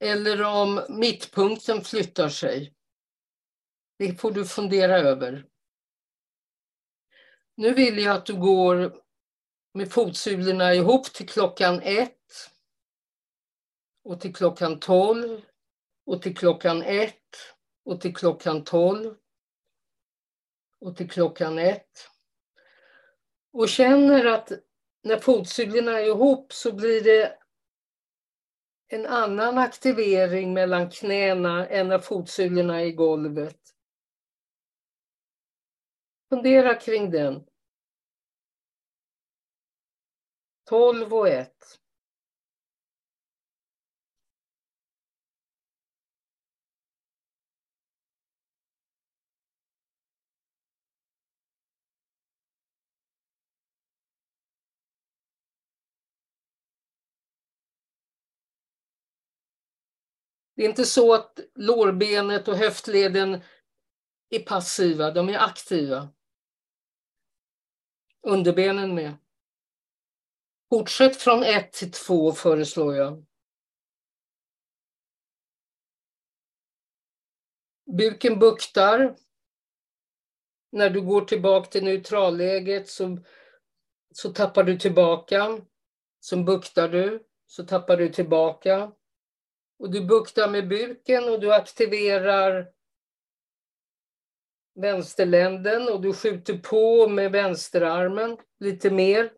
[0.00, 2.74] Eller om mittpunkten flyttar sig.
[3.98, 5.46] Det får du fundera över.
[7.56, 8.96] Nu vill jag att du går
[9.74, 12.50] med fotsulorna ihop till klockan ett
[14.04, 15.40] och till klockan tolv
[16.06, 17.20] och till klockan ett
[17.84, 19.14] och till klockan tolv
[20.84, 22.10] och till klockan ett.
[23.52, 24.52] Och känner att
[25.02, 27.38] när fotsulorna är ihop så blir det
[28.88, 33.60] en annan aktivering mellan knäna än när fotsulorna är i golvet.
[36.28, 37.46] Fundera kring den.
[40.64, 41.50] 12 och 1.
[60.54, 63.40] Det är inte så att lårbenet och höftleden
[64.30, 66.08] är passiva, de är aktiva.
[68.22, 69.14] Underbenen med.
[70.70, 73.24] Fortsätt från 1 till 2 föreslår jag.
[77.98, 79.16] Buken buktar.
[80.72, 83.18] När du går tillbaka till neutralläget så,
[84.14, 85.60] så tappar du tillbaka.
[86.20, 88.92] Så buktar du, så tappar du tillbaka.
[89.76, 92.72] Och du buktar med buken och du aktiverar
[94.74, 99.32] vänsterländen och du skjuter på med vänsterarmen lite mer.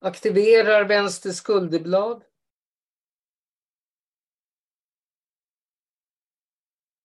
[0.00, 2.24] Aktiverar vänster skulderblad.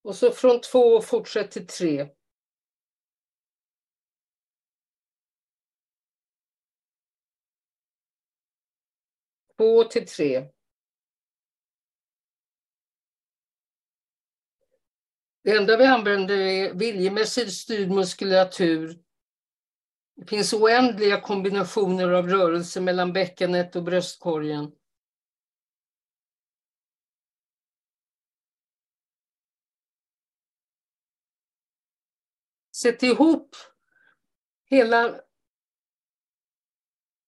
[0.02, 2.10] Och så från två fortsätt till tre.
[9.58, 10.52] Två till tre.
[15.44, 19.00] Det enda vi använder är viljemässigt styrd muskulatur.
[20.16, 24.72] Det finns oändliga kombinationer av rörelser mellan bäckenet och bröstkorgen.
[32.76, 33.56] Sätt ihop
[34.66, 35.22] hela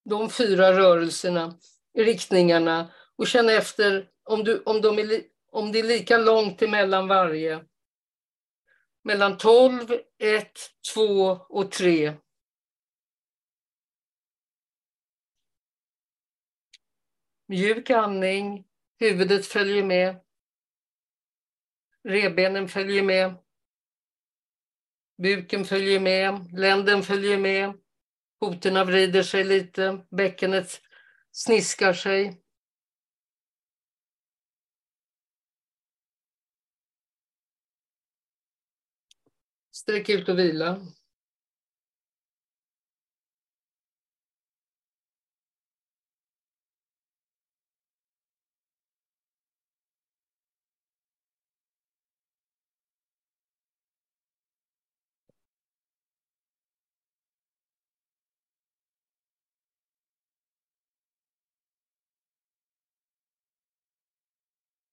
[0.09, 1.59] de fyra rörelserna,
[1.97, 7.07] riktningarna och känn efter om, du, om, de är, om det är lika långt emellan
[7.07, 7.66] varje
[9.04, 10.52] mellan 12, 1,
[10.93, 12.14] 2 och 3.
[17.47, 18.68] Mjuk andning,
[18.99, 20.16] huvudet följer med.
[22.04, 23.36] Rebenen följer med.
[25.18, 27.74] Buken följer med, länden följer med.
[28.39, 30.82] Foterna vrider sig lite, bäckenet
[31.32, 32.41] sniskar sig.
[39.82, 40.79] Sträck ut och vila.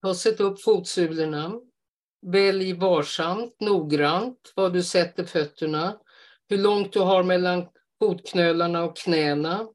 [0.02, 1.67] Ta sätt upp fotsulorna.
[2.26, 5.98] Välj varsamt, noggrant var du sätter fötterna.
[6.48, 9.68] Hur långt du har mellan fotknölarna och knäna.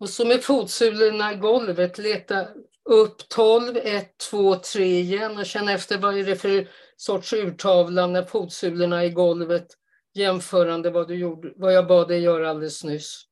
[0.00, 2.48] Och så med fotsulorna i golvet, leta
[2.84, 8.06] upp 12, 1, 2, 3 igen och känn efter vad är det för sorts urtavla
[8.06, 9.66] när fotsulorna är i golvet
[10.14, 13.29] jämförande vad, du gjorde, vad jag bad dig göra alldeles nyss.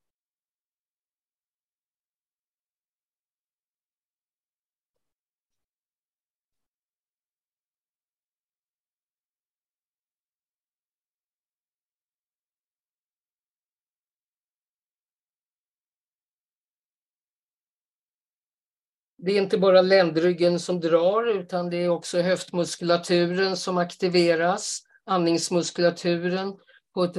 [19.20, 26.58] Det är inte bara ländryggen som drar utan det är också höftmuskulaturen som aktiveras, andningsmuskulaturen
[26.94, 27.16] på ett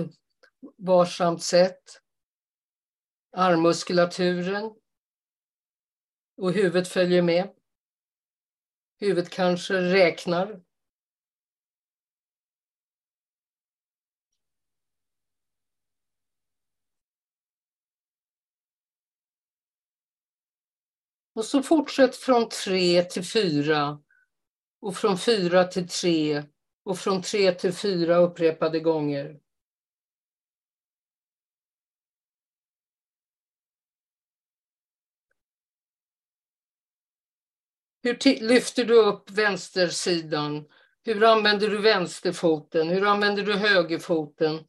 [0.77, 1.83] varsamt sätt.
[3.31, 4.71] Armmuskulaturen.
[6.37, 7.49] Och huvudet följer med.
[8.99, 10.61] Huvudet kanske räknar.
[21.39, 23.99] Och så fortsätt från tre till fyra
[24.81, 26.43] och från fyra till tre
[26.83, 29.39] och från tre till fyra upprepade gånger.
[38.03, 40.65] Hur lyfter du upp vänstersidan?
[41.03, 42.89] Hur använder du vänsterfoten?
[42.89, 44.59] Hur använder du högerfoten?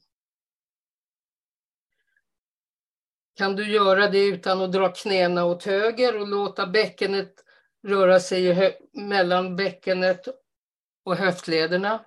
[3.41, 7.45] Kan du göra det utan att dra knäna åt höger och låta bäckenet
[7.83, 10.29] röra sig mellan bäckenet
[11.05, 12.05] och höftlederna.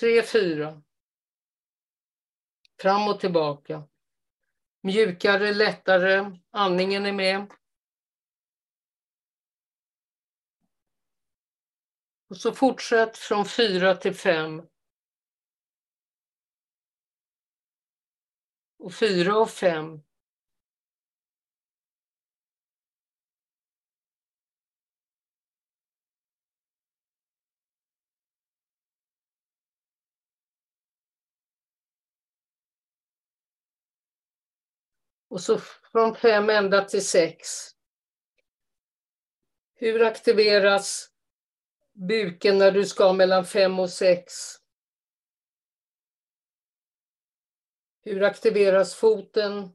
[0.00, 0.82] Tre, fyra.
[2.82, 3.82] Fram och tillbaka.
[4.82, 6.38] Mjukare, lättare.
[6.50, 7.46] Andningen är med.
[12.28, 14.62] Och så fortsätt från fyra till fem.
[18.78, 20.05] Och fyra och fem.
[35.36, 35.58] Och så
[35.92, 37.48] från fem ända till sex.
[39.74, 41.10] Hur aktiveras
[41.92, 44.32] buken när du ska mellan fem och sex?
[48.02, 49.70] Hur aktiveras foten,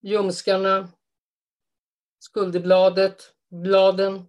[0.00, 0.88] ljumskarna,
[2.18, 4.26] skulderbladet, bladen?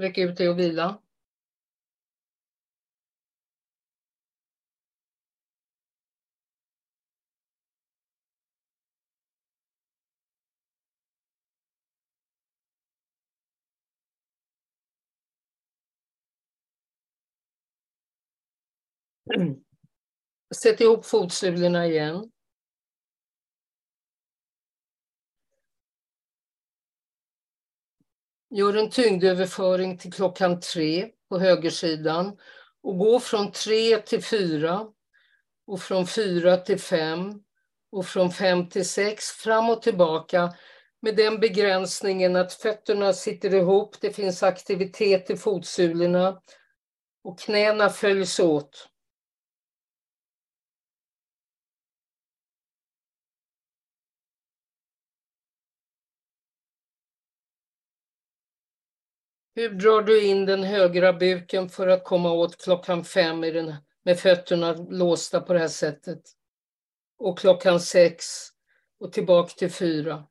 [0.00, 0.98] Sträck ut dig och vila.
[20.62, 22.30] Sätt ihop fotsulorna igen.
[28.50, 32.36] Gör en tyngdöverföring till klockan tre på högersidan
[32.82, 34.86] och gå från tre till fyra
[35.66, 37.42] och från fyra till fem
[37.92, 40.54] och från fem till sex fram och tillbaka
[41.02, 46.40] med den begränsningen att fötterna sitter ihop, det finns aktivitet i fotsulorna
[47.24, 48.88] och knäna följs åt.
[59.54, 63.74] Hur drar du in den högra buken för att komma åt klockan fem i den,
[64.04, 66.22] med fötterna låsta på det här sättet?
[67.18, 68.24] Och klockan sex
[69.00, 70.24] och tillbaka till fyra.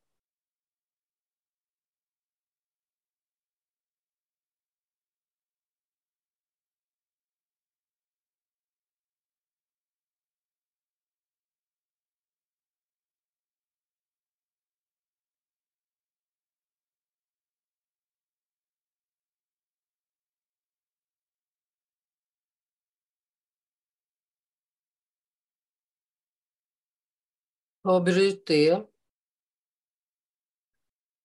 [27.82, 28.86] Avbryt det.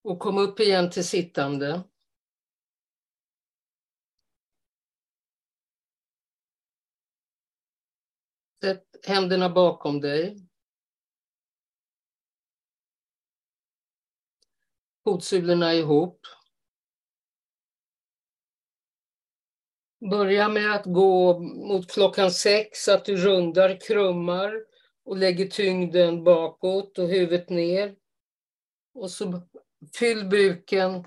[0.02, 1.82] Och kom upp igen till sittande.
[8.62, 10.36] Sätt händerna bakom dig.
[15.04, 16.20] Fotsulorna ihop.
[20.10, 24.73] Börja med att gå mot klockan sex, så att du rundar, krummar
[25.04, 27.94] och lägger tyngden bakåt och huvudet ner.
[28.94, 29.42] Och så
[29.98, 31.04] fyll buken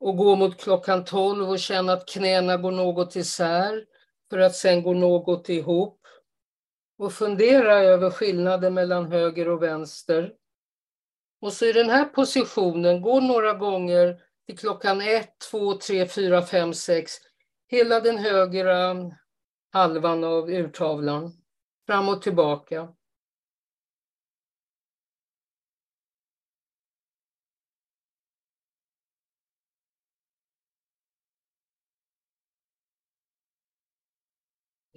[0.00, 3.84] och gå mot klockan 12 och känna att knäna går något isär
[4.30, 6.00] för att sen gå något ihop.
[6.98, 10.34] Och fundera över skillnaden mellan höger och vänster.
[11.40, 16.42] Och så i den här positionen, gå några gånger till klockan 1, 2, 3, 4,
[16.42, 17.12] 5, 6.
[17.68, 18.96] Hela den högra
[19.72, 21.32] halvan av urtavlan.
[21.86, 22.88] Fram och tillbaka.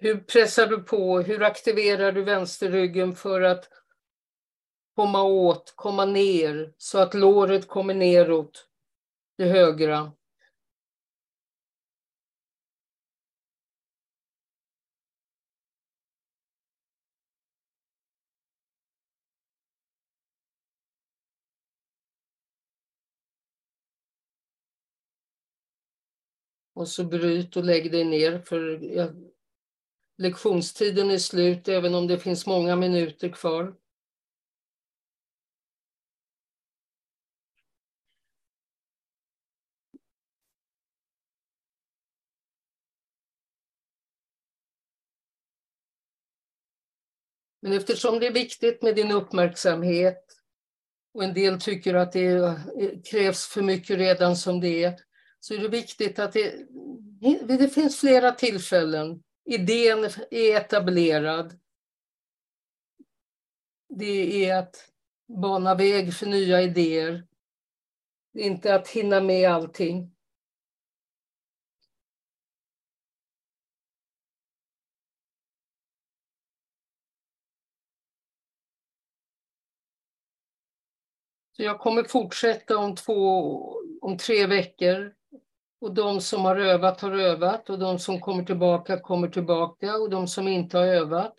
[0.04, 1.20] Hur pressar du på?
[1.22, 3.70] Hur aktiverar du vänsterryggen för att
[4.96, 8.68] komma åt, komma ner så att låret kommer neråt,
[9.38, 10.12] det högra?
[26.74, 28.84] Och så bryt och lägg dig ner för
[30.22, 33.76] lektionstiden är slut även om det finns många minuter kvar.
[47.62, 50.26] Men eftersom det är viktigt med din uppmärksamhet
[51.14, 52.56] och en del tycker att det
[53.06, 55.00] krävs för mycket redan som det är,
[55.40, 56.68] så är det viktigt att det,
[57.58, 61.60] det finns flera tillfällen idén är etablerad.
[63.90, 64.92] Det är att
[65.28, 67.28] bana väg för nya idéer.
[68.34, 70.16] Inte att hinna med allting.
[81.52, 85.21] Så jag kommer fortsätta om, två, om tre veckor
[85.82, 90.10] och de som har övat har övat och de som kommer tillbaka kommer tillbaka och
[90.10, 91.36] de som inte har övat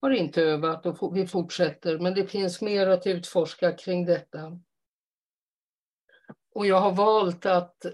[0.00, 1.98] har inte övat och vi fortsätter.
[1.98, 4.58] Men det finns mer att utforska kring detta.
[6.54, 7.86] Och jag har valt att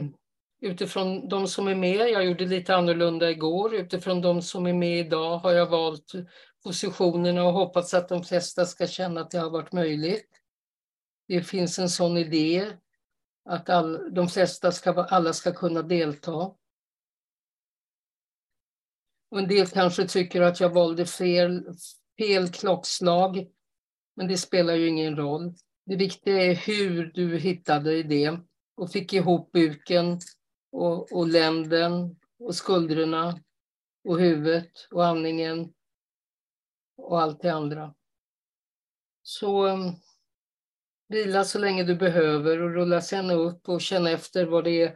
[0.60, 4.98] utifrån de som är med, jag gjorde lite annorlunda igår, utifrån de som är med
[4.98, 6.12] idag har jag valt
[6.64, 10.28] positionerna och hoppats att de flesta ska känna att det har varit möjligt.
[11.28, 12.72] Det finns en sån idé
[13.50, 16.54] att all, de flesta ska, alla ska kunna delta.
[19.30, 21.64] Och en del kanske tycker att jag valde fel,
[22.18, 23.50] fel klockslag,
[24.16, 25.54] men det spelar ju ingen roll.
[25.86, 28.40] Det viktiga är hur du hittade i det
[28.76, 30.20] och fick ihop buken
[30.72, 33.40] och, och länden och skuldrorna
[34.08, 35.72] och huvudet och andningen
[36.96, 37.94] och allt det andra.
[39.22, 39.66] Så
[41.10, 44.94] vila så länge du behöver och rulla sen upp och känna efter vad det är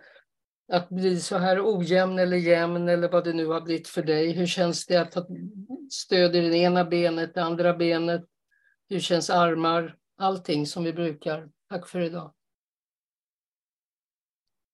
[0.73, 4.33] att bli så här ojämn eller jämn eller vad det nu har blivit för dig.
[4.33, 5.27] Hur känns det att ha
[5.91, 8.25] stöd i det ena benet, det andra benet?
[8.89, 9.97] Hur känns armar?
[10.19, 11.49] Allting som vi brukar.
[11.71, 12.35] Tack för idag.